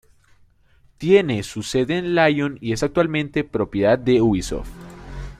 Tiene 0.97 1.43
su 1.43 1.61
sede 1.61 1.99
en 1.99 2.15
Lyon, 2.15 2.57
y 2.59 2.71
es 2.71 2.81
actualmente 2.81 3.43
propiedad 3.43 3.99
de 3.99 4.19
Ubisoft. 4.19 4.67